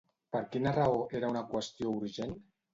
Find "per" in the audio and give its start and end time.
0.35-0.39